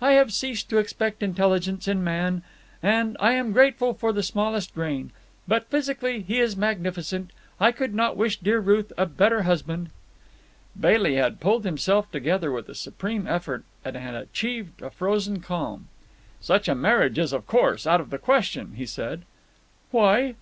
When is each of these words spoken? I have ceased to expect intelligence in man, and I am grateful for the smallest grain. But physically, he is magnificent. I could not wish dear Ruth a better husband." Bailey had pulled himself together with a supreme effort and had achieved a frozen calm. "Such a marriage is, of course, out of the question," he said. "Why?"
I 0.00 0.14
have 0.14 0.32
ceased 0.32 0.68
to 0.70 0.78
expect 0.78 1.22
intelligence 1.22 1.86
in 1.86 2.02
man, 2.02 2.42
and 2.82 3.16
I 3.20 3.34
am 3.34 3.52
grateful 3.52 3.94
for 3.94 4.12
the 4.12 4.24
smallest 4.24 4.74
grain. 4.74 5.12
But 5.46 5.68
physically, 5.70 6.20
he 6.22 6.40
is 6.40 6.56
magnificent. 6.56 7.30
I 7.60 7.70
could 7.70 7.94
not 7.94 8.16
wish 8.16 8.38
dear 8.40 8.58
Ruth 8.58 8.92
a 8.98 9.06
better 9.06 9.42
husband." 9.42 9.90
Bailey 10.76 11.14
had 11.14 11.38
pulled 11.38 11.64
himself 11.64 12.10
together 12.10 12.50
with 12.50 12.68
a 12.68 12.74
supreme 12.74 13.28
effort 13.28 13.62
and 13.84 13.94
had 13.94 14.16
achieved 14.16 14.82
a 14.82 14.90
frozen 14.90 15.38
calm. 15.38 15.86
"Such 16.40 16.66
a 16.68 16.74
marriage 16.74 17.20
is, 17.20 17.32
of 17.32 17.46
course, 17.46 17.86
out 17.86 18.00
of 18.00 18.10
the 18.10 18.18
question," 18.18 18.72
he 18.74 18.84
said. 18.84 19.22
"Why?" 19.92 20.34